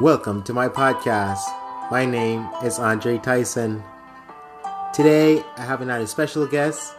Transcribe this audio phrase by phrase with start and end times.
[0.00, 1.42] Welcome to my podcast.
[1.90, 3.84] My name is Andre Tyson.
[4.92, 6.94] Today I have another special guest.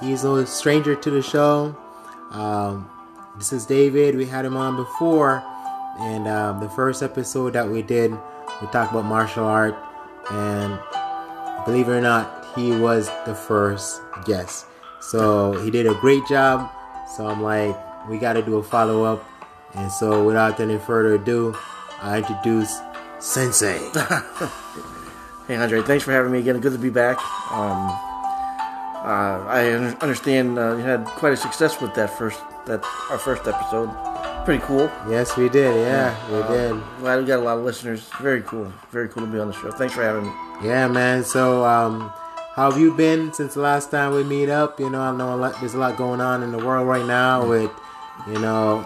[0.00, 1.76] He's no stranger to the show.
[2.30, 2.88] Um,
[3.36, 4.14] this is David.
[4.14, 5.42] We had him on before,
[5.98, 9.76] and um, the first episode that we did, we talked about martial art,
[10.30, 10.78] and
[11.64, 14.66] believe it or not, he was the first guest.
[15.00, 16.70] So he did a great job.
[17.16, 17.76] So I'm like,
[18.08, 19.28] we got to do a follow up.
[19.74, 21.54] And so without any further ado,
[22.02, 22.78] I introduce
[23.20, 23.78] Sensei.
[25.46, 26.58] Hey Andre, thanks for having me again.
[26.58, 27.18] Good to be back.
[27.52, 27.86] Um,
[29.06, 33.16] uh, I un- understand uh, you had quite a success with that first that our
[33.18, 33.88] first episode.
[34.44, 34.90] Pretty cool.
[35.08, 35.72] yes, we did.
[35.86, 36.82] Yeah, we Uh, did.
[36.98, 38.08] Glad we got a lot of listeners.
[38.20, 38.72] Very cool.
[38.90, 39.70] Very cool to be on the show.
[39.70, 40.32] Thanks for having me.
[40.64, 41.22] Yeah, man.
[41.22, 42.10] So, um,
[42.56, 44.80] how have you been since the last time we meet up?
[44.80, 47.06] You know, I know a lot, there's a lot going on in the world right
[47.06, 47.70] now with,
[48.26, 48.84] you know,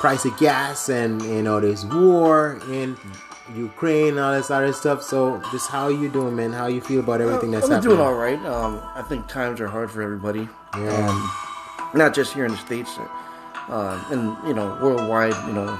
[0.00, 2.96] price of gas and you know there's war in
[3.54, 5.02] Ukraine all this other stuff.
[5.02, 6.52] So, just how you doing, man?
[6.52, 7.96] How you feel about everything that's I'm happening?
[7.96, 8.38] doing all right.
[8.44, 10.48] Um, I think times are hard for everybody.
[10.74, 11.08] Yeah.
[11.08, 11.30] Um,
[11.94, 12.98] not just here in the states,
[13.68, 15.34] uh, and you know, worldwide.
[15.46, 15.78] You know,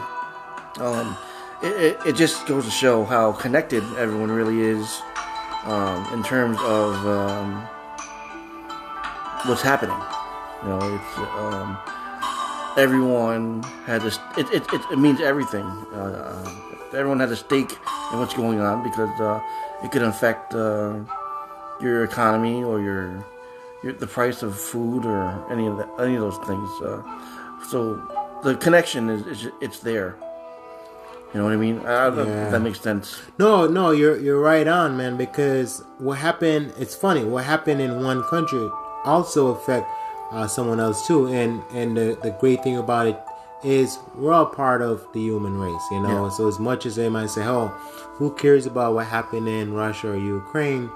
[0.79, 1.17] um,
[1.62, 5.03] it, it, it just goes to show how connected everyone really is
[5.65, 7.69] um, in terms of um,
[9.45, 9.97] what's happening.
[10.62, 11.79] You know, it's um,
[12.79, 14.19] everyone had this.
[14.37, 15.65] It, it, it, it means everything.
[15.93, 17.73] Uh, uh, everyone has a stake
[18.12, 19.41] in what's going on because uh,
[19.84, 20.95] it could affect uh,
[21.81, 23.25] your economy or your,
[23.83, 26.71] your the price of food or any of any of those things.
[26.81, 27.03] Uh,
[27.69, 28.01] so
[28.45, 30.17] the connection is, is it's there.
[31.34, 31.81] You know what I mean?
[31.81, 32.47] I don't know Yeah.
[32.47, 33.21] if that makes sense.
[33.39, 35.17] No, no, you're you're right on, man.
[35.19, 36.73] Because what happened?
[36.79, 37.25] It's funny.
[37.25, 38.67] What happened in one country
[39.05, 39.87] also affect
[40.31, 41.27] uh, someone else too.
[41.29, 43.19] And and the the great thing about it
[43.65, 46.25] is we're all part of the human race, you know.
[46.25, 46.31] Yeah.
[46.31, 47.69] So as much as they might say, "Oh,
[48.19, 50.91] who cares about what happened in Russia or Ukraine?"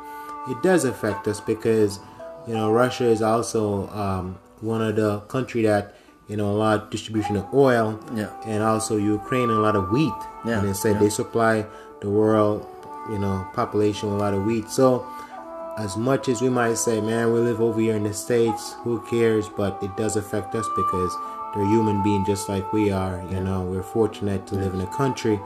[0.48, 2.00] It does affect us because
[2.46, 5.94] you know Russia is also um, one of the country that
[6.28, 8.30] you know a lot of distribution of oil Yeah.
[8.46, 10.12] and also Ukraine and a lot of wheat.
[10.44, 10.98] Yeah, And they said yeah.
[11.00, 11.66] they supply
[12.00, 12.66] the world,
[13.10, 14.68] you know, population with a lot of wheat.
[14.70, 15.06] So
[15.78, 19.00] as much as we might say, man, we live over here in the States, who
[19.02, 19.48] cares?
[19.48, 21.16] But it does affect us because
[21.54, 23.22] they're human beings just like we are.
[23.30, 25.40] You know, we're fortunate to live in a country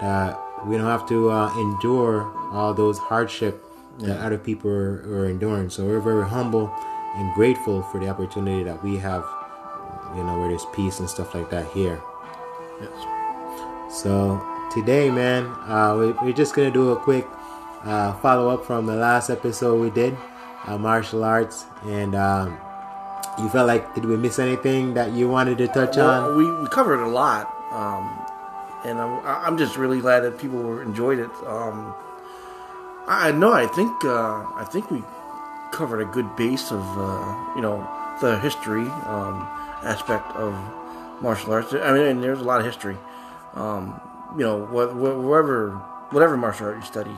[0.00, 3.62] that we don't have to uh, endure all those hardship
[3.98, 5.70] that other people are, are enduring.
[5.70, 6.72] So we're very humble
[7.16, 9.24] and grateful for the opportunity that we have,
[10.14, 12.00] you know, where there's peace and stuff like that here.
[12.80, 14.02] Yes.
[14.02, 17.26] So today, man, uh, we, we're just gonna do a quick
[17.86, 20.16] uh, follow up from the last episode we did,
[20.66, 22.58] uh, martial arts, and um,
[23.38, 26.36] you felt like did we miss anything that you wanted to touch Well, on?
[26.36, 28.04] we, we covered a lot, um,
[28.84, 31.30] and I'm, I'm just really glad that people enjoyed it.
[31.46, 31.94] Um,
[33.08, 33.52] I know.
[33.52, 35.02] I think uh, I think we
[35.70, 37.86] covered a good base of uh, you know
[38.20, 39.46] the history um,
[39.84, 40.52] aspect of
[41.22, 41.72] martial arts.
[41.72, 42.96] I mean, and there's a lot of history.
[43.54, 44.00] Um,
[44.36, 45.70] you know, wh- wh- wherever
[46.10, 47.14] whatever martial art you study,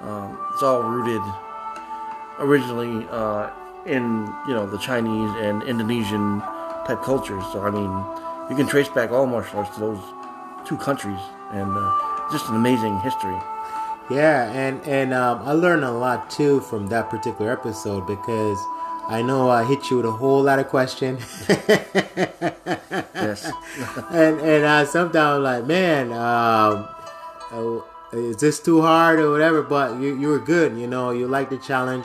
[0.00, 1.22] um, it's all rooted
[2.38, 3.50] originally uh,
[3.86, 6.40] in you know the Chinese and Indonesian
[6.86, 7.44] type cultures.
[7.52, 7.90] So I mean,
[8.50, 10.00] you can trace back all martial arts to those
[10.66, 11.20] two countries,
[11.50, 13.36] and uh, just an amazing history.
[14.10, 18.58] Yeah, and and um, I learned a lot too from that particular episode because
[19.06, 21.22] I know I hit you with a whole lot of questions.
[23.14, 23.50] Yes,
[24.10, 26.88] and and uh, sometimes I'm like, man, um,
[27.50, 27.80] uh,
[28.12, 29.62] is this too hard or whatever?
[29.62, 31.10] But you you were good, you know.
[31.10, 32.04] You like the challenge,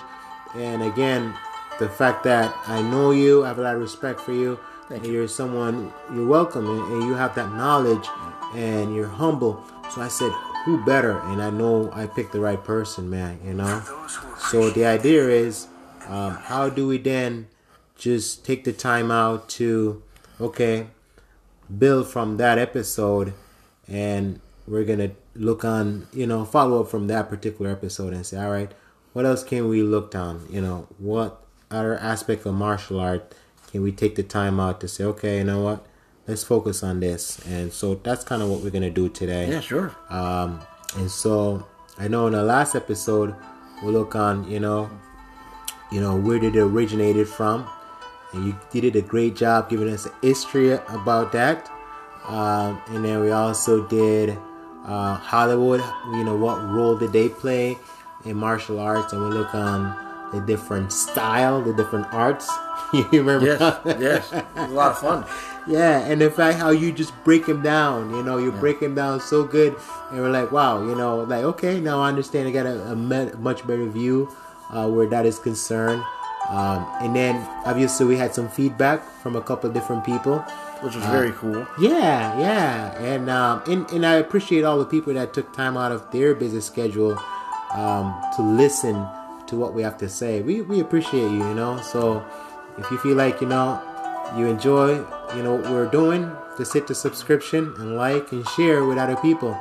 [0.56, 1.34] and again,
[1.80, 4.60] the fact that I know you, I have a lot of respect for you.
[4.90, 8.08] Thank and You're someone you're welcome, and, and you have that knowledge,
[8.54, 9.64] and you're humble.
[9.94, 10.32] So I said,
[10.66, 11.20] who better?
[11.20, 13.40] And I know I picked the right person, man.
[13.46, 13.82] You know.
[14.52, 15.68] So the idea is,
[16.08, 17.48] um, how do we then
[17.96, 20.04] just take the time out to,
[20.42, 20.88] okay,
[21.78, 23.34] build from that episode
[23.88, 28.38] and we're gonna look on you know follow up from that particular episode and say
[28.38, 28.72] all right
[29.14, 33.36] what else can we look on you know what other aspect of martial art
[33.72, 35.86] can we take the time out to say okay you know what?
[36.26, 37.46] Let's focus on this.
[37.46, 39.50] And so that's kind of what we're gonna do today.
[39.50, 39.94] Yeah, sure.
[40.10, 40.62] um,
[40.96, 41.68] and so
[41.98, 43.36] I know in the last episode
[43.82, 44.90] we'll look on, you know,
[45.92, 47.68] you know where did it originated from,
[48.32, 51.70] and you, you did a great job giving us a history about that.
[52.26, 54.38] Um, and then we also did
[54.86, 55.82] uh, Hollywood.
[56.12, 57.78] You know what role did they play
[58.26, 59.96] in martial arts, and we look on
[60.34, 62.50] the different style, the different arts.
[62.94, 63.46] you remember?
[63.46, 65.26] Yes, yes, it was a lot of fun.
[65.66, 68.96] Yeah, and the fact how you just break him down, you know, you break him
[68.96, 69.78] down so good,
[70.12, 72.50] and we're like, wow, you know, like okay, now I understand.
[72.50, 74.30] I got a, a much better view
[74.70, 76.04] uh, where that is concerned.
[76.50, 77.36] Um, and then
[77.66, 80.44] obviously we had some feedback from a couple of different people.
[80.84, 81.66] which was very cool.
[81.80, 85.94] Yeah, yeah, and um, and and I appreciate all the people that took time out
[85.94, 87.18] of their busy schedule
[87.74, 89.08] um, to listen
[89.48, 90.42] to what we have to say.
[90.42, 91.80] We we appreciate you, you know.
[91.80, 92.20] So
[92.78, 93.80] if you feel like you know
[94.36, 95.00] you enjoy,
[95.36, 99.16] you know what we're doing, just hit the subscription and like and share with other
[99.24, 99.56] people.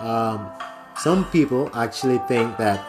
[0.00, 0.50] Um,
[0.98, 2.82] some people actually think that,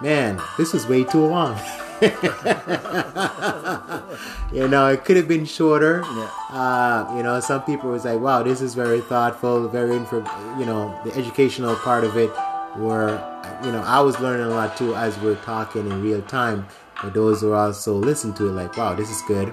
[0.00, 1.58] man, this is way too long.
[4.52, 6.02] you know, it could have been shorter.
[6.02, 6.30] Yeah.
[6.48, 10.24] Uh, you know, some people was like, "Wow, this is very thoughtful, very info."
[10.58, 12.30] You know, the educational part of it,
[12.76, 13.20] where
[13.62, 16.66] you know I was learning a lot too as we're talking in real time.
[17.02, 19.52] But those who also listen to it, like, "Wow, this is good."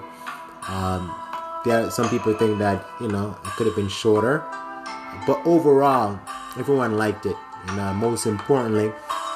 [0.68, 1.14] Um,
[1.66, 4.42] there, some people think that you know it could have been shorter,
[5.26, 6.18] but overall,
[6.58, 7.36] everyone liked it,
[7.66, 8.90] and uh, most importantly,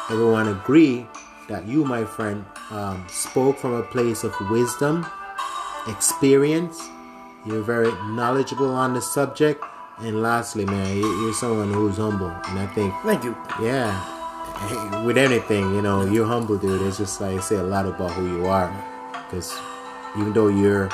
[0.09, 1.07] everyone agreed
[1.49, 5.07] that you, my friend, um, spoke from a place of wisdom,
[5.89, 6.81] experience.
[7.45, 9.65] You're very knowledgeable on the subject,
[9.99, 13.35] and lastly, man, you- you're someone who's humble, and I think, Thank you.
[13.61, 16.83] yeah, with anything, you know, you're humble, dude.
[16.83, 18.71] It's just like say a lot about who you are,
[19.27, 19.53] because
[20.17, 20.89] even though you're,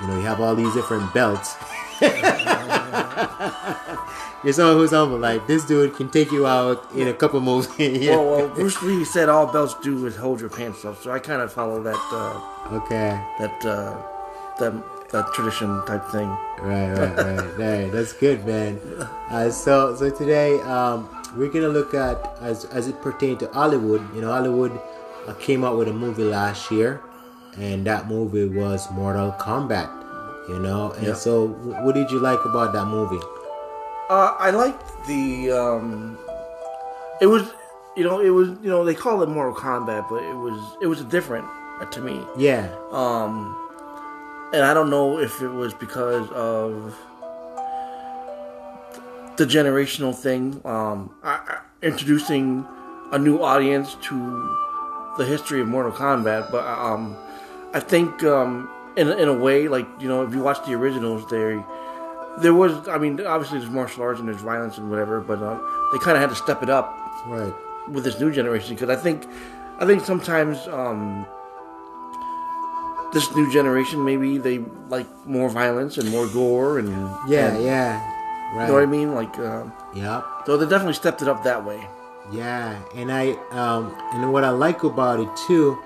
[0.00, 1.56] you know, you have all these different belts.
[4.52, 5.18] Someone who's humble.
[5.18, 7.66] Like this dude can take you out in a couple moves.
[7.78, 8.10] yeah.
[8.16, 11.18] Well, well, Bruce Lee said all belts do is hold your pants up, so I
[11.18, 13.18] kind of follow that uh, Okay.
[13.38, 13.96] that uh,
[14.60, 14.72] that
[15.10, 16.28] that tradition type thing.
[16.60, 17.90] Right, right, right, right.
[17.90, 18.78] That's good, man.
[19.30, 24.02] Uh, so, so today um, we're gonna look at as as it pertains to Hollywood.
[24.14, 24.78] You know, Hollywood
[25.26, 27.00] uh, came out with a movie last year,
[27.56, 29.88] and that movie was Mortal Kombat.
[30.48, 31.14] You know, and Yeah.
[31.14, 31.46] so
[31.84, 33.20] what did you like about that movie?
[34.10, 35.50] Uh, I liked the.
[35.52, 36.18] Um,
[37.20, 37.42] it was,
[37.96, 40.86] you know, it was, you know, they call it Mortal Kombat, but it was, it
[40.86, 41.46] was different
[41.80, 42.20] uh, to me.
[42.36, 43.56] Yeah, Um,
[44.52, 46.94] and I don't know if it was because of
[49.36, 52.66] the generational thing, um, I, I, introducing
[53.12, 54.14] a new audience to
[55.18, 56.50] the history of Mortal Kombat.
[56.50, 57.16] But um,
[57.72, 61.28] I think um, in in a way, like you know, if you watch the originals,
[61.30, 61.64] there
[62.40, 65.54] there was, I mean, obviously there's martial arts and there's violence and whatever, but uh,
[65.92, 66.96] they kind of had to step it up
[67.28, 67.54] right.
[67.88, 69.24] with this new generation because I think
[69.78, 71.24] I think sometimes um,
[73.12, 74.58] this new generation maybe they
[74.88, 76.88] like more violence and more gore and
[77.28, 78.10] Yeah, and- yeah.
[78.54, 78.62] Right.
[78.62, 79.64] you know what I mean like uh,
[79.94, 80.24] Yep.
[80.46, 81.80] so they definitely stepped it up that way
[82.32, 85.78] Yeah, and I um and what I like about it too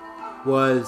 [0.46, 0.84] was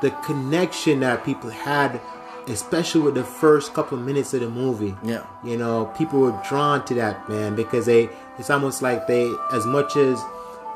[0.00, 2.00] the connection that people had,
[2.48, 4.94] especially with the first couple of minutes of the movie.
[5.02, 9.32] yeah You know, people were drawn to that man because they it's almost like they
[9.52, 10.20] as much as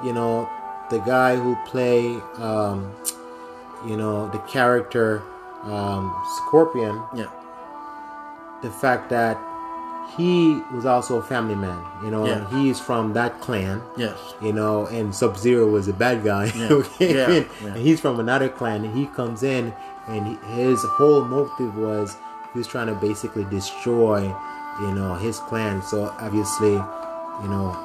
[0.03, 0.49] you know
[0.91, 2.93] the guy who play um
[3.87, 5.23] you know the character
[5.65, 7.31] um Scorpion yeah
[8.63, 9.37] the fact that
[10.17, 12.49] he was also a family man you know Yeah.
[12.51, 16.47] he's from that clan yes you know, and Sub Zero was a bad guy.
[16.57, 16.83] Yeah.
[16.99, 17.31] came Yeah.
[17.31, 17.69] in, Yeah.
[17.75, 19.75] And he's from another clan, and he comes in,
[20.09, 22.17] and he, his whole motive was
[22.55, 24.23] he was trying to basically destroy,
[24.81, 25.83] you know, his clan.
[25.83, 27.77] So obviously, you know,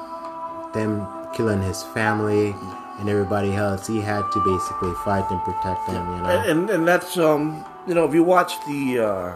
[0.72, 2.54] them killing his family
[2.98, 6.02] and everybody else, he had to basically fight and protect them.
[6.16, 9.34] You know, and, and and that's um you know if you watch the uh,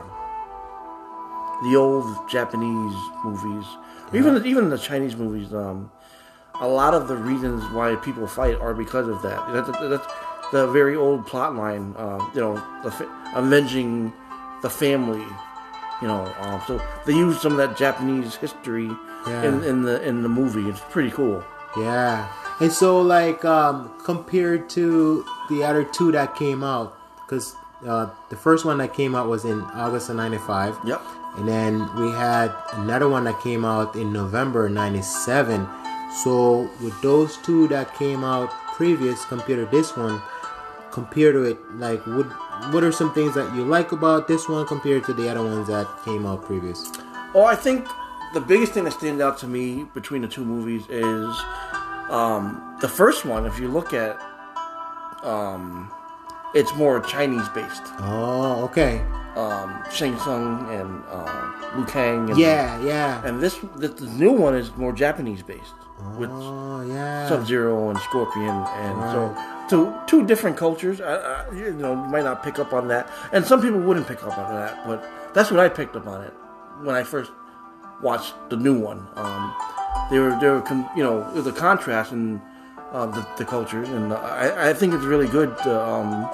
[1.62, 3.67] the old Japanese movies
[4.12, 5.90] or even even the Chinese movies um
[6.61, 10.07] a lot of the reasons why people fight are because of that that's, that's
[10.52, 14.12] the very old plot line uh, you know the fa- avenging
[14.62, 15.25] the family
[16.02, 18.90] you know um, so they use some of that Japanese history
[19.26, 19.45] Yeah.
[19.49, 21.45] in, in the in the movie it's pretty cool
[21.76, 22.26] Yeah.
[22.61, 26.93] And so, like, um, compared to the other two that came out,
[27.25, 27.55] because
[27.87, 30.76] uh, the first one that came out was in August of 95.
[30.85, 31.00] yep
[31.37, 35.66] And then we had another one that came out in November 97.
[36.22, 40.20] So, with those two that came out previous compared to this one,
[40.90, 42.26] compared to it, like, what,
[42.72, 45.68] what are some things that you like about this one compared to the other ones
[45.68, 46.90] that came out previous?
[47.32, 47.87] Oh, I think
[48.34, 51.37] the biggest thing that stands out to me between the two movies is
[52.10, 53.46] um, the first one.
[53.46, 54.20] If you look at,
[55.22, 55.92] um,
[56.54, 57.83] it's more Chinese based.
[58.00, 59.00] Oh, okay.
[59.37, 62.30] um, Shang Tsung and uh, Liu Kang.
[62.30, 63.25] And, Yeah, yeah.
[63.25, 65.75] And this, this the new one is more Japanese based
[66.19, 67.28] with oh, yeah.
[67.28, 69.37] Sub Zero and Scorpion, and so
[69.69, 71.00] two two different cultures.
[71.00, 74.09] I, I, you know, you might not pick up on that, and some people wouldn't
[74.09, 76.33] pick up on that, but that's what I picked up on it
[76.83, 77.30] when I first
[78.02, 79.07] watched the new one.
[79.14, 79.54] Um,
[80.11, 82.40] they were they were con- you know the contrast in
[82.92, 86.28] uh, the, the cultures, and I, I think it's really good to, um,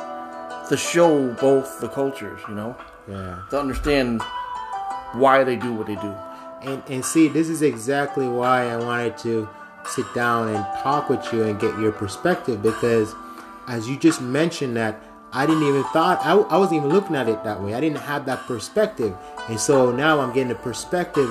[0.69, 2.41] to show both the cultures.
[2.49, 2.77] You know,
[3.09, 3.43] yeah.
[3.51, 4.23] to understand
[5.13, 6.15] why they do what they do.
[6.63, 9.49] And and see, this is exactly why I wanted to
[9.89, 13.15] sit down and talk with you and get your perspective because
[13.69, 15.01] as you just mentioned that
[15.33, 17.75] I didn't even thought I, I wasn't even looking at it that way.
[17.75, 19.15] I didn't have that perspective.
[19.49, 21.29] And so now I'm getting a perspective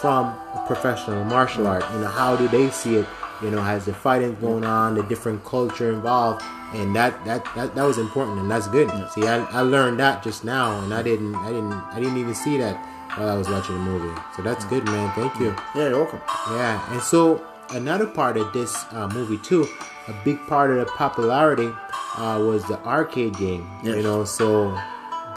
[0.00, 1.84] from a professional martial art.
[1.92, 3.06] You know, how do they see it?
[3.42, 7.74] You know, has the fighting going on, the different culture involved, and that that that,
[7.74, 8.90] that was important and that's good.
[9.12, 12.34] See, I, I learned that just now, and I didn't I didn't I didn't even
[12.34, 12.76] see that
[13.16, 14.20] while I was watching the movie.
[14.36, 15.12] So that's good, man.
[15.14, 15.54] Thank you.
[15.74, 16.20] Yeah, you're welcome.
[16.50, 19.66] Yeah, and so another part of this uh, movie too,
[20.08, 21.70] a big part of the popularity
[22.16, 23.68] uh, was the arcade game.
[23.82, 24.70] You know, so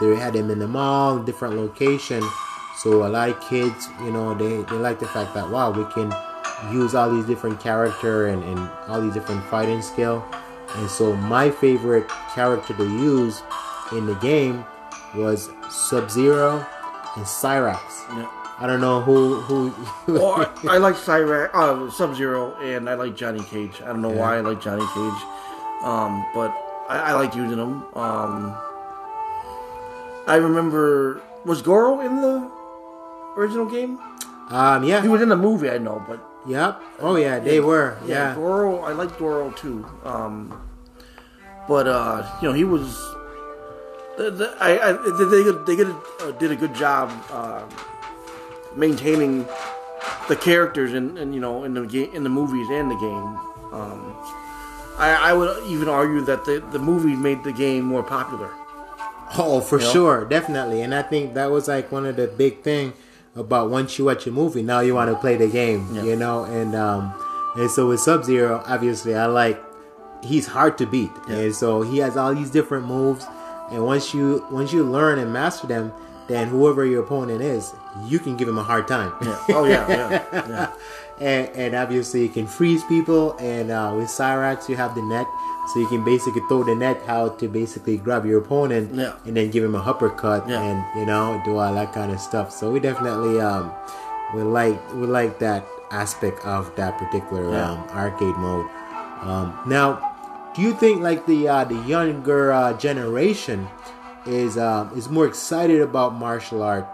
[0.00, 2.22] they had them in the mall, different location.
[2.78, 5.84] So a lot of kids, you know, they, they like the fact that wow, we
[5.92, 6.14] can
[6.72, 10.24] use all these different character and, and all these different fighting skill.
[10.76, 13.42] And so my favorite character to use
[13.92, 14.64] in the game
[15.14, 16.64] was Sub Zero
[17.16, 17.80] and Cyrax.
[18.16, 18.30] Yeah.
[18.58, 19.74] I don't know who who.
[20.12, 20.34] well,
[20.68, 23.80] I, I like Cyrax, uh, Sub Zero, and I like Johnny Cage.
[23.82, 25.22] I don't know why I like Johnny Cage,
[25.82, 26.50] um, but
[26.88, 27.82] I, I like using him.
[27.96, 28.54] Um,
[30.26, 32.50] I remember was Goro in the
[33.36, 33.98] original game?
[34.50, 36.80] um, yeah, He was in the movie, I know, but Yep.
[37.00, 37.98] Oh yeah, they were.
[38.06, 38.34] yeah, Yeah.
[38.34, 38.80] Goro.
[38.80, 39.84] I like Goro too.
[40.04, 40.60] Um,
[41.68, 42.96] but uh, you know, he was.
[44.16, 45.24] The, the, I, I, they
[45.66, 47.62] they, did, a, uh, did a good job uh,
[48.76, 49.46] maintaining
[50.28, 53.36] the characters in, in you know in the game in the movies and the game.
[53.72, 54.14] Um,
[54.98, 58.50] I, I would even argue that the the movie made the game more popular.
[59.38, 59.92] Oh, for You know?
[59.92, 60.82] sure, definitely.
[60.82, 62.92] And I think that was like one of the big thing
[63.34, 65.88] about once you watch a movie, now you want to play the game.
[65.94, 66.02] Yeah.
[66.04, 67.12] You know, and um,
[67.56, 69.60] and so with Sub Zero, obviously, I like
[70.22, 71.36] he's hard to beat, Yeah.
[71.36, 73.24] and so he has all these different moves.
[73.70, 75.92] And once you once you learn and master them,
[76.28, 77.72] then whoever your opponent is,
[78.06, 79.12] you can give him a hard time.
[79.22, 79.44] Yeah.
[79.50, 80.72] Oh yeah, yeah, yeah.
[81.20, 85.26] and, and obviously you can freeze people and uh, with Cyrax you have the net
[85.72, 89.14] so you can basically throw the net out to basically grab your opponent Yeah.
[89.24, 90.60] and then give him a uppercut Yeah.
[90.62, 93.72] and you know do all that kind of stuff so we definitely um
[94.34, 97.70] we like we like that aspect of that particular Yeah.
[97.72, 98.66] um, arcade mode
[99.22, 99.98] um, now
[100.54, 103.68] do you think like the uh, the younger uh, generation
[104.26, 106.86] is um, is more excited about martial art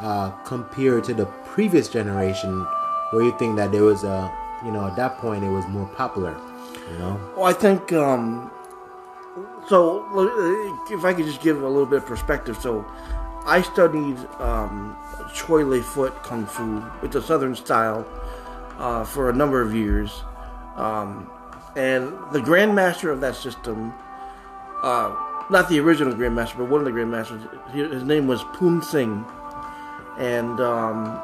[0.00, 2.66] uh, compared to the previous generation,
[3.12, 4.32] where you think that there was a
[4.64, 6.34] you know at that point it was more popular,
[6.98, 7.32] know?
[7.36, 8.50] Well, I think um,
[9.68, 10.04] so.
[10.14, 12.84] uh, If I could just give a little bit of perspective, so
[13.46, 14.96] I studied um,
[15.34, 18.06] Choy Li Fut Kung Fu it's a Southern style
[18.78, 20.22] uh, for a number of years,
[20.76, 21.30] um,
[21.76, 23.92] and the grandmaster of that system,
[24.82, 25.14] uh,
[25.50, 27.40] not the original grandmaster, but one of the grandmasters,
[27.72, 29.24] his name was Poon Singh,
[30.18, 31.20] and um,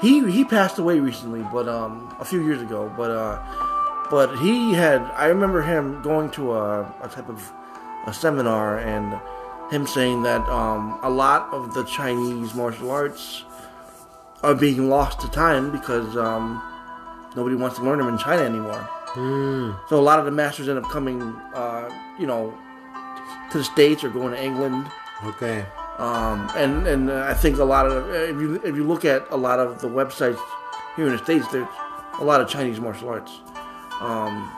[0.00, 3.10] he he passed away recently, but um, a few years ago, but.
[3.10, 3.63] Uh,
[4.10, 7.52] but he had i remember him going to a, a type of
[8.06, 9.18] a seminar and
[9.72, 13.44] him saying that um, a lot of the chinese martial arts
[14.42, 16.62] are being lost to time because um,
[17.34, 18.88] nobody wants to learn them in china anymore
[19.88, 21.22] so a lot of the masters end up coming
[21.54, 22.52] uh, you know
[23.50, 24.86] to the states or going to england
[25.24, 25.64] Okay.
[25.98, 29.36] um, and and I think a lot of if you if you look at a
[29.36, 30.38] lot of the websites
[30.96, 31.68] here in the states, there's
[32.20, 33.40] a lot of Chinese martial arts.
[34.00, 34.50] Um,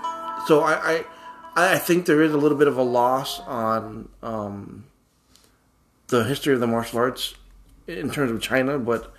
[0.47, 1.05] so I,
[1.55, 4.85] I I think there is a little bit of a loss on um,
[6.09, 7.35] the history of the martial arts
[7.87, 9.12] in terms of China, but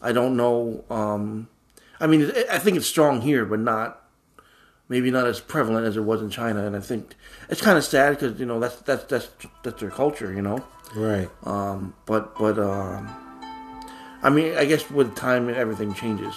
[0.00, 0.84] I don't know.
[0.88, 1.48] Um,
[2.00, 4.02] I mean, I think it's strong here, but not
[4.88, 6.66] maybe not as prevalent as it was in China.
[6.66, 7.14] And I think
[7.48, 9.28] it's kind of sad because you know that's that's that's
[9.62, 10.64] that's their culture, you know.
[10.94, 11.30] Right.
[11.44, 13.08] Um, but but um,
[14.22, 16.34] I mean, I guess with time everything changes.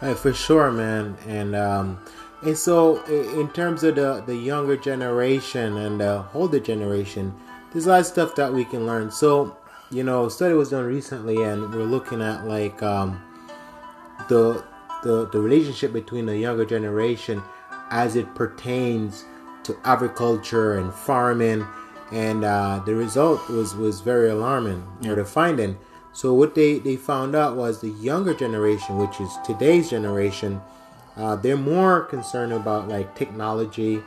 [0.00, 1.16] Hey, for sure, man.
[1.26, 1.98] And um,
[2.42, 7.34] and so in terms of the the younger generation and the older generation,
[7.72, 9.10] there's a lot of stuff that we can learn.
[9.10, 9.56] So
[9.90, 13.22] you know, a study was done recently, and we're looking at like um,
[14.28, 14.64] the
[15.02, 17.42] the the relationship between the younger generation
[17.90, 19.24] as it pertains
[19.64, 21.66] to agriculture and farming
[22.12, 24.86] and uh, the result was was very alarming.
[25.06, 25.78] Or the finding.
[26.12, 30.60] So what they they found out was the younger generation, which is today's generation,
[31.18, 34.02] uh, they're more concerned about like technology.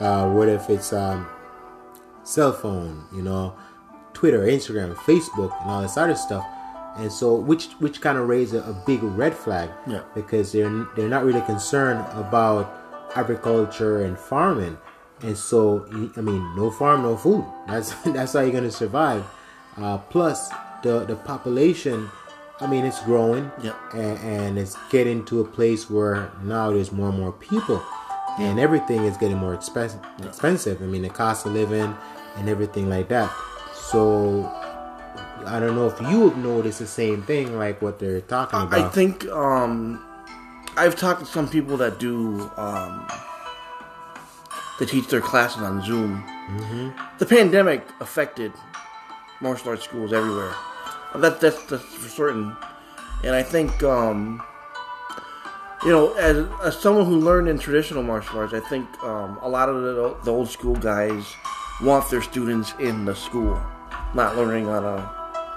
[0.00, 1.26] Uh, what if it's um,
[2.24, 3.56] cell phone, you know,
[4.12, 6.44] Twitter, Instagram, Facebook, and all this other stuff.
[6.96, 10.02] And so, which which kind of raises a, a big red flag, Yeah.
[10.14, 12.68] because they're they're not really concerned about
[13.14, 14.78] agriculture and farming.
[15.22, 15.86] And so,
[16.16, 17.44] I mean, no farm, no food.
[17.66, 19.24] That's that's how you're gonna survive.
[19.76, 20.50] Uh, plus,
[20.82, 22.08] the the population,
[22.60, 23.74] I mean, it's growing, Yeah.
[23.94, 27.80] and, and it's getting to a place where now there's more and more people,
[28.38, 30.00] and everything is getting more expensive.
[30.24, 30.82] Expensive.
[30.82, 31.94] I mean, the cost of living
[32.36, 33.32] and everything like that.
[33.74, 34.44] So,
[35.46, 38.78] I don't know if you have noticed the same thing, like what they're talking about.
[38.78, 40.04] I think um,
[40.76, 43.06] I've talked to some people that do um,
[44.78, 46.22] they teach their classes on Zoom.
[46.50, 47.18] Mm-hmm.
[47.18, 48.52] The pandemic affected
[49.40, 50.54] martial arts schools everywhere.
[51.14, 52.54] That, that's that's for certain.
[53.24, 54.42] And I think um,
[55.84, 59.48] you know, as, as someone who learned in traditional martial arts, I think um, a
[59.48, 61.24] lot of the, the old school guys
[61.82, 63.60] want their students in the school,
[64.14, 64.96] not learning on a,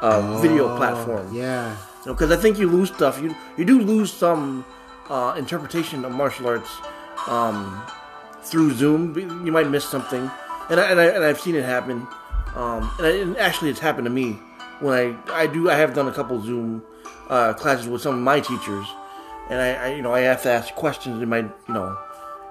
[0.06, 1.76] a video Oh, platform Yeah.
[2.06, 3.22] because I think you lose stuff.
[3.22, 4.64] You you do lose some
[5.10, 6.70] uh, interpretation of martial arts
[7.28, 7.82] um,
[8.44, 9.16] through Zoom.
[9.46, 10.30] You might miss something,
[10.70, 12.08] and I, and, I, and I've seen it happen.
[12.56, 14.40] Um, and, I, and actually, it's happened to me
[14.82, 16.84] when I I do I have done a couple Zoom
[17.30, 18.86] uh, classes with some of my teachers,
[19.50, 21.22] and I, I you know I have to ask questions.
[21.22, 21.98] Am I you know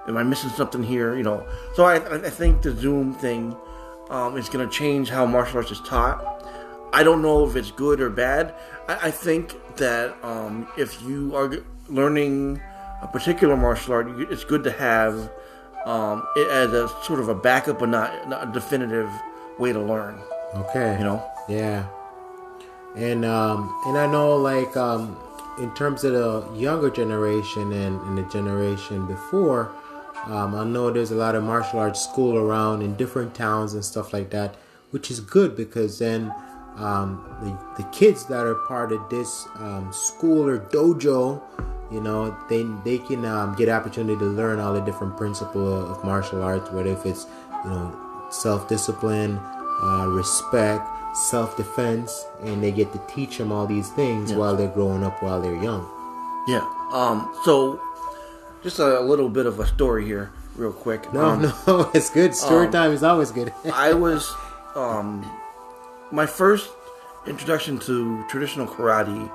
[0.07, 1.15] am I missing something here?
[1.15, 1.45] You know,
[1.75, 3.55] so I I think the Zoom thing
[4.09, 6.27] um, is going to change how martial arts is taught.
[6.93, 8.53] I don't know if it's good or bad.
[8.87, 11.51] I, I think that um, if you are
[11.87, 12.61] learning
[13.01, 15.31] a particular martial art, you, it's good to have
[15.85, 19.09] um, it as a sort of a backup, but not, not a definitive
[19.57, 20.19] way to learn.
[20.53, 20.97] Okay.
[20.97, 21.31] You know?
[21.47, 21.87] Yeah.
[22.95, 25.17] And um and I know like um
[25.59, 29.71] in terms of the younger generation and, and the generation before,
[30.25, 33.83] um, I know there's a lot of martial arts school around in different towns and
[33.83, 34.55] stuff like that,
[34.91, 36.33] which is good because then
[36.77, 41.41] um, the, the kids that are part of this um, school or dojo,
[41.91, 46.03] you know, they they can um, get opportunity to learn all the different principles of
[46.03, 47.25] martial arts, whether if it's
[47.63, 49.37] you know self discipline,
[49.83, 54.37] uh, respect, self defense, and they get to teach them all these things Yeah.
[54.37, 55.85] while they're growing up, while they're young.
[56.47, 56.65] Yeah.
[56.91, 57.81] Um, so,
[58.63, 61.11] just a, little bit of a story here, real quick.
[61.13, 62.33] No, Um, no, it's good.
[62.35, 63.53] Story um, time is always good.
[63.73, 64.33] I was
[64.75, 65.29] um,
[66.11, 66.69] my first
[67.27, 69.29] introduction to traditional karate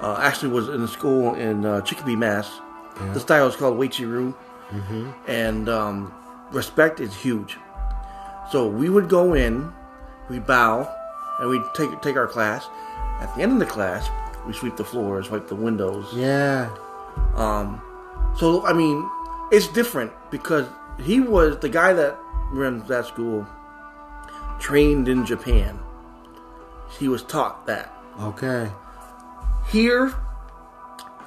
[0.00, 2.50] uh, actually was in a school in uh, Chicopee, Mass.
[3.12, 4.34] The style is called Uechi-ryu,
[5.28, 6.12] and um,
[6.50, 7.56] respect is huge.
[8.50, 9.72] So we would go in,
[10.28, 10.92] we bow,
[11.38, 12.66] and we take take our class.
[13.20, 14.08] At the end of the class,
[14.46, 16.70] we sweep the floors, wipe the windows, yeah,
[17.34, 17.82] Um,
[18.38, 19.08] so I mean,
[19.50, 20.66] it's different because
[21.00, 22.16] he was the guy that
[22.52, 23.46] ran that school,
[24.60, 25.78] trained in Japan.
[26.98, 27.92] He was taught that.
[28.20, 28.70] okay,
[29.70, 30.14] Here,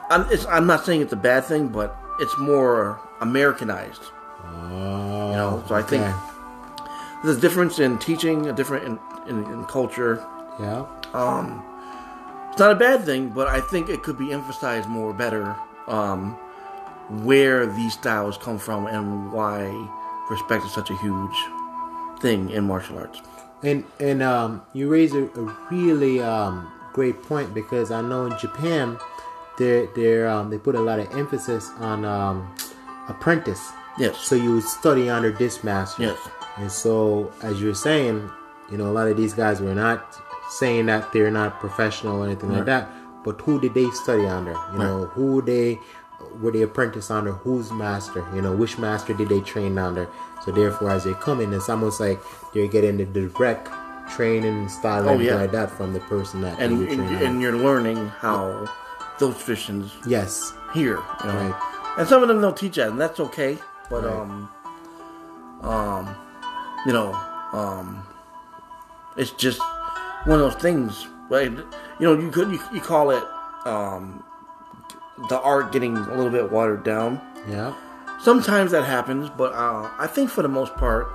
[0.10, 4.02] I'm, it's, I'm not saying it's a bad thing, but it's more Americanized.
[4.44, 6.16] oh, You know, so I think okay.
[7.24, 10.24] There's a difference in teaching, a different in, in, in culture.
[10.60, 11.64] yeah, Um,
[12.52, 15.56] It's not a bad thing, but I think it could be emphasized more better
[15.88, 16.36] um,
[17.24, 19.70] where these styles come from and why
[20.30, 21.38] respect is such a huge
[22.22, 23.22] thing in martial arts.
[23.64, 28.34] and and um, you raise a, a really um great point because I know in
[28.38, 28.98] Japan,
[29.58, 32.54] they they um they put a lot of emphasis on um
[33.08, 33.62] apprentice.
[33.98, 34.18] Yes.
[34.18, 36.04] So you study under this master.
[36.04, 36.20] Yes.
[36.58, 38.30] And so, as you're saying,
[38.72, 40.16] you know, a lot of these guys were not
[40.50, 42.90] saying that they're not professional or anything like that.
[43.24, 44.56] But who did they study under?
[44.74, 45.80] You know, who they
[46.42, 47.32] were they apprentice under?
[47.34, 48.26] Whose master?
[48.36, 50.08] You know, which master did they train under?
[50.44, 52.20] So therefore, as they come in, it's almost like
[52.54, 53.70] they're getting the direct
[54.10, 55.36] training style Oh, and yeah.
[55.36, 58.68] like that from the person that And, were and, and you're learning how
[59.20, 60.98] those traditions yes, here.
[61.24, 61.36] You know?
[61.36, 61.96] Right.
[62.00, 63.58] And some of them don't teach that, and that's okay.
[63.90, 64.14] But Right.
[64.14, 64.50] um,
[65.62, 66.16] um,
[66.86, 67.14] you know,
[67.54, 68.04] um,
[69.18, 69.60] it's just
[70.26, 71.08] one of those things.
[71.30, 71.50] Right?
[71.52, 71.66] You
[72.02, 73.24] know, you could you, you call it
[73.66, 74.24] um,
[75.30, 77.22] the art getting a little bit watered down.
[77.48, 77.74] yeah,
[78.22, 81.08] Sometimes that happens, but uh, I think for the most part,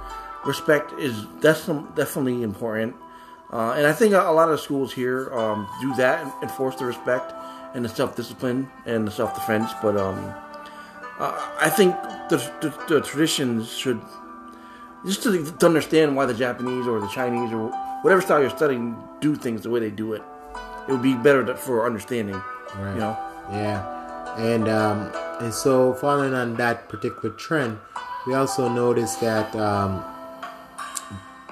[0.45, 2.97] respect is that's definitely important.
[3.53, 6.77] Uh, and I think a, a lot of schools here um, do that and enforce
[6.77, 7.33] the respect
[7.75, 9.71] and the self discipline and the self defense.
[9.83, 10.19] But um,
[11.19, 11.95] uh, I think
[12.31, 14.01] the, the, the traditions should,
[15.07, 17.71] just to, to understand why the Japanese or the Chinese or
[18.03, 20.23] whatever style you're studying do things the way they do it.
[20.89, 22.41] It would be better to, for understanding.
[22.77, 22.95] Right.
[22.95, 23.19] You know.
[23.51, 27.79] Yeah, and um, and so following on that particular trend,
[28.27, 30.05] we also noticed that um,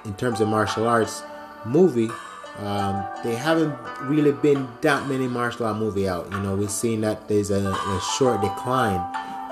[0.04, 1.22] in terms of martial arts
[1.64, 2.10] movie,
[2.58, 6.30] um, they haven't really been that many martial art movie out.
[6.32, 9.00] You know, we've seen that there's a, a short decline.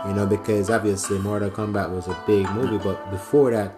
[0.05, 3.73] You know, because obviously Mortal Kombat was a big movie, but before that,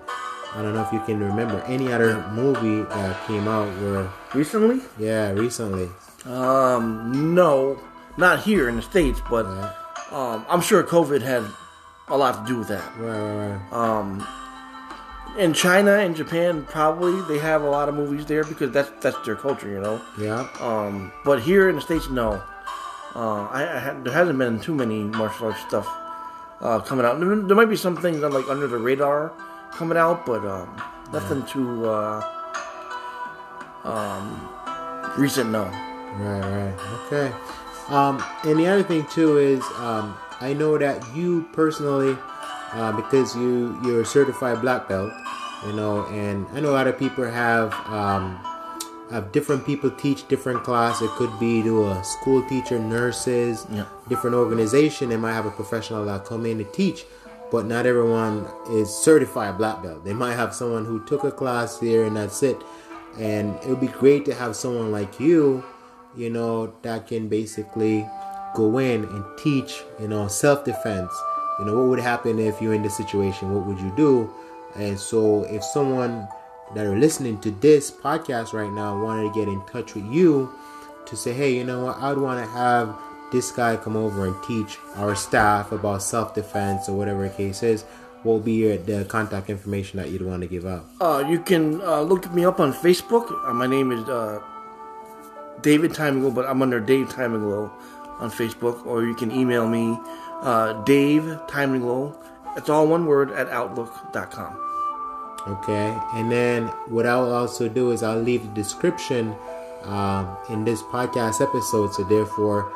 [0.54, 4.80] I don't know if you can remember any other movie that came out where Recently?
[4.98, 5.88] yeah, recently.
[6.26, 7.78] Um, no,
[8.16, 9.70] not here in the states, but Yeah.
[10.10, 11.42] um, I'm sure COVID had
[12.08, 12.84] a lot to do with that.
[12.98, 13.72] Right, right, right.
[13.72, 14.26] Um,
[15.38, 19.18] in China and Japan, probably they have a lot of movies there because that's that's
[19.26, 20.00] their culture, you know.
[20.18, 20.46] Yeah.
[20.60, 22.40] Um, but here in the states, no.
[23.16, 25.86] Uh, I, I ha- there hasn't been too many martial arts stuff
[26.60, 27.18] uh, coming out.
[27.18, 29.32] There, might be some things that like under the radar
[29.76, 30.68] coming out, but um,
[31.12, 32.22] nothing too uh,
[33.84, 34.48] um,
[35.18, 35.50] recent.
[35.50, 35.64] No.
[35.64, 36.74] Right, right.
[37.06, 37.32] Okay.
[37.88, 42.16] Um, and the other thing too is um, I know that you personally,
[42.72, 45.12] uh, because you you're a certified black belt,
[45.66, 48.38] you know, and I know a lot of people have um,
[49.10, 51.02] have different people teach different class.
[51.02, 53.84] It could be to a school teacher, nurses, Yeah.
[54.08, 55.10] different organization.
[55.10, 57.04] They might have a professional that come in to teach,
[57.50, 60.04] but not everyone is certified black belt.
[60.04, 62.56] They might have someone who took a class here and that's it.
[63.18, 65.64] And it would be great to have someone like you,
[66.16, 68.08] you know, that can basically
[68.54, 71.12] go in and teach, you know, self defense.
[71.58, 73.54] You know, what would happen if you're in this situation?
[73.54, 74.32] What would you do?
[74.74, 76.26] And so, if someone
[76.74, 80.52] that are listening to this podcast right now wanted to get in touch with you
[81.06, 82.96] to say, hey, you know what, I'd want to have
[83.34, 87.62] this guy come over and teach our staff about self defense or whatever the case
[87.62, 87.82] is,
[88.22, 90.86] what will be your, the contact information that you'd want to give out?
[91.00, 93.26] Uh, you can uh, look me up on Facebook.
[93.44, 94.40] Uh, my name is uh,
[95.62, 97.70] David Taimanglo, but I'm under Dave Taimanglo
[98.20, 98.86] on Facebook.
[98.86, 99.98] Or you can email me,
[100.42, 102.16] uh, Dave Taimanglo.
[102.56, 104.60] It's all one word at outlook.com.
[105.46, 109.34] Okay, and then what I'll also do is I'll leave the description
[109.82, 111.92] um, in this podcast episode.
[111.92, 112.72] So therefore,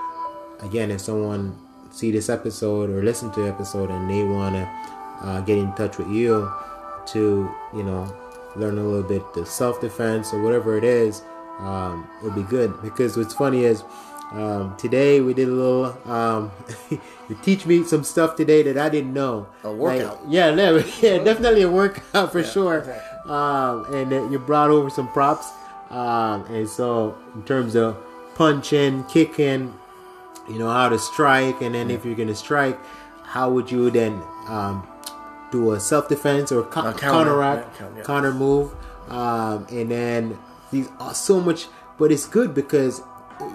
[0.60, 1.56] again, if someone
[1.90, 4.68] see this episode or listen to the episode and they want to
[5.26, 6.50] uh, get in touch with you
[7.06, 8.14] to, you know,
[8.56, 11.22] learn a little bit the self defense or whatever it is,
[11.60, 12.80] um, it'll be good.
[12.82, 13.82] Because what's funny is
[14.32, 16.10] um, today we did a little.
[16.10, 16.50] Um,
[16.90, 19.48] you teach me some stuff today that I didn't know.
[19.64, 20.24] A workout.
[20.24, 22.74] Like, yeah, no, yeah, definitely a workout for Yeah, sure.
[22.82, 23.00] okay.
[23.26, 25.50] Um, and then you brought over some props.
[25.90, 27.96] Um, and so in terms of
[28.34, 29.74] punching, kicking,
[30.48, 32.78] you know how to strike, and then if you're gonna strike,
[33.24, 34.86] how would you then um,
[35.50, 38.04] do a self defense or co- counter, counteract, yeah, counter, yeah.
[38.04, 38.74] counter move,
[39.10, 40.38] um, and then
[40.70, 41.66] these are so much.
[41.98, 43.02] But it's good because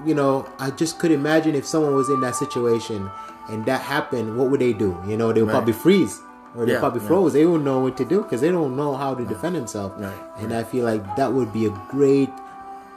[0.05, 3.09] you know I just could imagine if someone was in that situation
[3.49, 4.97] and that happened, what would they do?
[5.07, 5.53] You know, they would Right.
[5.55, 6.21] probably freeze
[6.55, 7.07] or they Yeah, probably yeah.
[7.07, 7.33] froze.
[7.33, 9.95] They wouldn't know what to do because they don't know how to defend themselves.
[10.01, 12.29] Right, And I feel like that would be a great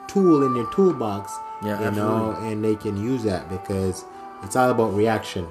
[0.06, 1.32] tool in their toolbox.
[1.64, 4.04] Yeah, you know, and they can use that because
[4.42, 5.46] it's all about reaction.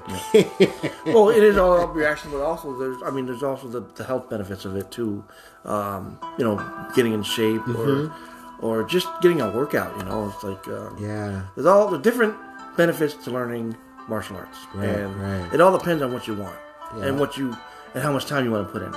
[1.06, 4.04] well, it is all about reaction, but also there's, I mean, there's also the, the
[4.04, 5.24] health benefits of it too.
[5.64, 8.14] Um, you know, getting in shape or
[8.60, 9.96] or just getting a workout.
[9.98, 11.42] You know, it's like um, yeah.
[11.54, 12.36] there's all the different
[12.76, 13.76] benefits to learning
[14.08, 15.52] martial arts, Right, and right.
[15.52, 16.56] it all depends on what you want
[16.96, 17.06] Yeah.
[17.06, 17.56] and what you
[17.94, 18.94] and how much time you want to put in.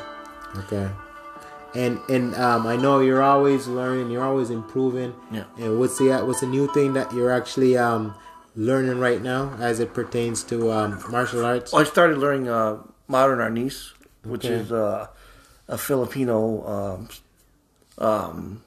[0.64, 0.90] Okay.
[1.76, 4.10] And and um, I know you're always learning.
[4.12, 5.14] You're always improving.
[5.32, 5.44] Yeah.
[5.58, 8.16] And what's the what's the new thing that you're actually um,
[8.56, 11.72] learning right now as it pertains to um, martial arts?
[11.72, 12.78] Well, I started learning uh,
[13.08, 13.92] modern arnis,
[14.24, 14.56] which Okay.
[14.56, 15.08] is uh,
[15.68, 16.66] a Filipino.
[16.68, 17.10] Um,
[18.00, 18.64] um,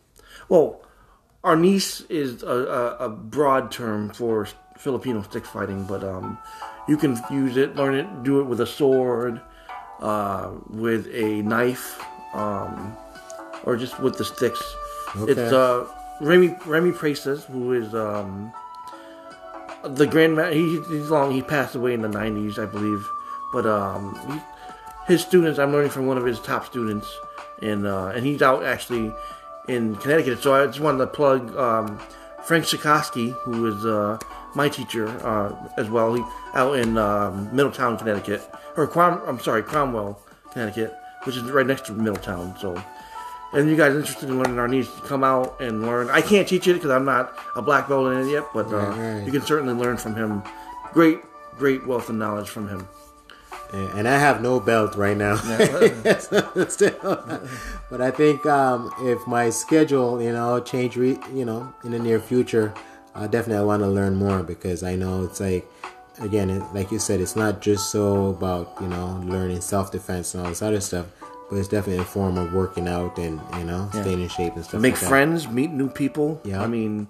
[0.49, 0.83] well,
[1.43, 4.47] arnis is a, a, a broad term for
[4.79, 6.39] Filipino stick fighting, but um,
[6.87, 9.41] you can use it, learn it, do it with a sword,
[10.01, 12.01] uh, with a knife,
[12.35, 12.97] um,
[13.65, 14.63] or just with the sticks.
[15.17, 15.33] Okay.
[15.33, 15.87] It's uh,
[16.21, 18.53] Remy Remy Presas, who is um,
[19.85, 23.09] the grandma he, he's long he passed away in the 90s i believe.
[23.53, 24.19] But um
[25.07, 27.09] he, his students i'm learning from one of his top students.
[27.61, 29.13] And uh and he's out actually
[29.69, 30.43] in connecticut.
[30.43, 31.99] So i just wanted to plug um
[32.45, 34.19] frank Sikorsky, who is uh
[34.55, 36.15] my teacher uh as well.
[36.15, 36.23] He
[36.55, 38.43] out in um, middletown connecticut.
[38.77, 42.83] Or Crom- i'm sorry cromwell connecticut which is right next to middletown so
[43.55, 46.09] and you guys interested in learning arnis, come out and learn.
[46.09, 48.77] I can't teach it because I'm not a black belt in it yet, but uh,
[48.77, 49.27] Right, right.
[49.27, 50.43] you can certainly learn from him.
[50.95, 51.19] Great,
[51.59, 52.89] great wealth of knowledge from him.
[53.75, 55.37] and I have no belt right now.
[57.91, 61.99] But I think um, if my schedule, you know, change, re- you know, in the
[61.99, 62.73] near future,
[63.15, 65.67] I definitely want to learn more because I know it's like,
[66.21, 70.35] again, it, like you said, it's not just so about you know learning self defense
[70.35, 71.07] and all this other stuff,
[71.51, 74.65] but it's definitely a form of working out and you know staying in shape and
[74.65, 74.81] stuff.
[74.81, 75.09] Make like that.
[75.09, 76.41] friends, meet new people.
[76.45, 76.63] Yeah.
[76.63, 77.07] I mean,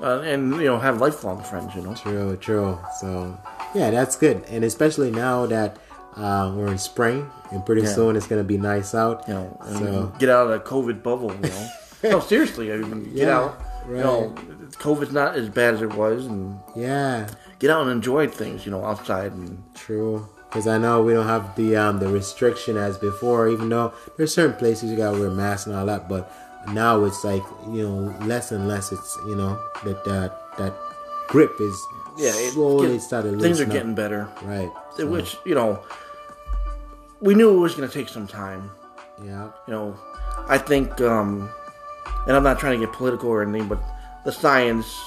[0.00, 1.74] uh, and you know, have lifelong friends.
[1.74, 1.94] You know.
[1.94, 2.78] True, true.
[3.00, 3.38] So
[3.74, 5.78] yeah, that's good, and especially now that
[6.16, 7.94] uh, we're in spring and pretty Yeah.
[7.94, 9.26] soon it's gonna be nice out.
[9.28, 11.32] You know, So get out of the COVID bubble.
[11.34, 11.68] You know.
[12.04, 12.72] no, seriously.
[12.72, 13.60] I mean, get Yeah, out.
[13.88, 14.34] You know,
[14.78, 17.26] COVID's not as bad as it was, and yeah,
[17.60, 18.64] get out and enjoy things.
[18.66, 20.28] You know, outside and true.
[20.48, 24.34] Because I know we don't have the um, the restriction as before, even though there's
[24.34, 26.32] certain places you gotta wear masks and all that, but
[26.72, 28.90] now it's like you know less and less.
[28.90, 30.74] It's you know that that that
[31.28, 31.80] grip is
[32.18, 33.40] yeah, it- slowly get- started.
[33.40, 33.70] things are up.
[33.70, 34.28] getting better.
[34.42, 34.70] right.
[34.96, 35.80] So, Which you know,
[37.20, 38.72] we knew it was going to take some time.
[39.24, 39.96] yeah, you know,
[40.48, 41.48] I think, um,
[42.26, 43.80] and I'm not trying to get political or anything, but
[44.24, 44.98] the science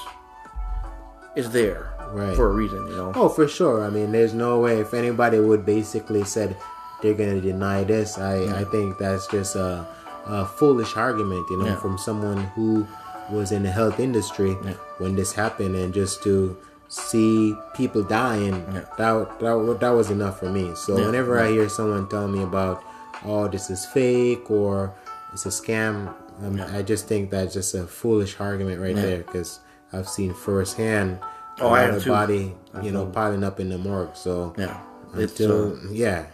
[1.35, 2.35] is there Right.
[2.35, 3.11] for a reason, you know.
[3.15, 3.83] Oh, for sure.
[3.83, 6.55] I mean, there's no way if anybody would basically said
[7.01, 8.17] they're gonna deny this.
[8.17, 9.85] I I think that's just a,
[10.27, 11.75] a foolish argument, you know, Yeah.
[11.75, 12.85] from someone who
[13.31, 14.53] was in the health industry
[14.99, 16.55] when this happened, and just to
[16.87, 18.81] see people dying, Yeah.
[18.97, 20.75] that that that was enough for me.
[20.75, 21.05] So Yeah.
[21.07, 22.83] whenever I hear someone tell me about,
[23.25, 24.93] oh, this is fake or
[25.33, 26.13] it's a scam,
[26.45, 29.59] um, I just think that's just a foolish argument right there because
[29.91, 31.17] I've seen firsthand
[31.59, 34.15] Oh, I have body, you know, piling up in the morgue.
[34.15, 34.79] So Yeah,
[35.15, 35.39] it's.
[35.39, 36.25] until Uh, yeah,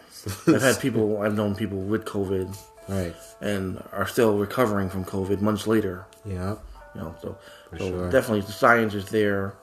[0.48, 5.42] I've had people, I've known people with COVID right, and are still recovering from COVID
[5.42, 6.06] months later.
[6.26, 6.56] yeah,
[6.96, 7.38] You know, so,
[7.78, 8.10] so sure.
[8.10, 9.54] definitely the science is there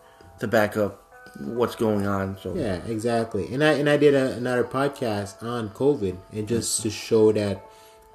[0.40, 1.02] to back up
[1.40, 2.36] what's going on.
[2.42, 3.52] So yeah, exactly.
[3.52, 7.64] And I and I did a, another podcast on COVID, and just to show that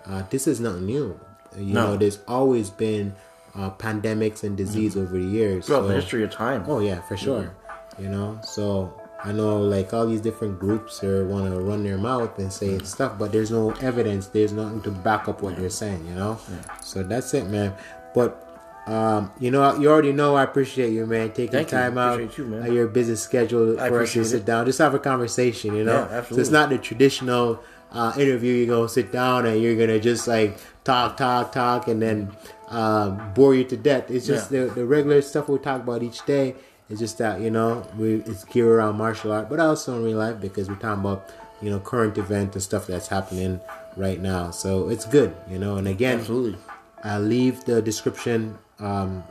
[0.06, 1.20] uh, this is not new.
[1.58, 1.88] You No.
[1.92, 3.14] know, there's always been
[3.56, 5.66] uh, pandemics and disease over the years.
[5.66, 6.64] throughout so- the history of time.
[6.68, 7.54] Oh yeah, for sure.
[8.00, 11.98] You know, so I know like all these different groups are want to run their
[11.98, 14.28] mouth and say stuff, but there's no evidence.
[14.28, 16.08] There's nothing to back up what they're saying.
[16.08, 16.40] You know,
[16.82, 17.74] so that's it, man.
[18.16, 18.48] But
[18.88, 21.78] um, you know, you already know I appreciate you, man, taking Thank you.
[21.78, 22.66] time out you, man.
[22.68, 24.46] of your busy schedule I for us to sit it.
[24.46, 25.76] down, just have a conversation.
[25.76, 27.62] You know, Yeah, so it's not the traditional
[27.92, 28.54] uh, interview.
[28.54, 32.32] You're gonna sit down and you're gonna just like talk, talk, talk, and then
[32.70, 34.10] um, bore you to death.
[34.10, 34.65] It's just Yeah.
[34.65, 36.56] the, the regular stuff we talk about each day.
[36.89, 40.17] It's just that you know we it's geared around martial art, but also in real
[40.17, 41.30] life because we're talking about
[41.62, 43.60] you know current event and stuff that's happening
[43.96, 44.52] right now.
[44.52, 45.78] So it's good, you know.
[45.78, 46.58] And again, Absolutely.
[47.04, 49.24] I'll leave the description um,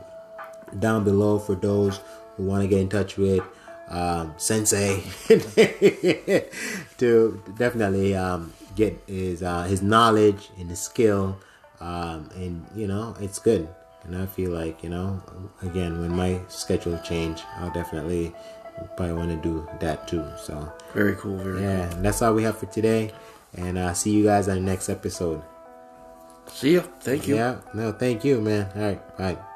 [0.79, 1.99] down below for those
[2.37, 3.43] who want to get in touch with
[3.89, 5.03] um, Sensei
[6.97, 11.37] to definitely um, get his uh, his knowledge and his skill,
[11.79, 13.67] um, and you know it's good.
[14.03, 15.21] And I feel like you know,
[15.61, 18.33] again, when my schedule change, I'll definitely
[18.97, 20.25] probably want to do that too.
[20.37, 21.37] So Very cool.
[21.37, 21.61] Very cool.
[21.61, 23.11] yeah, and that's all we have for today.
[23.53, 25.41] And uh, see you guys on the next episode.
[26.47, 26.81] See ya.
[26.99, 27.35] Thank you.
[27.35, 28.69] Yeah, no, thank you, man.
[28.75, 29.50] All right, bye.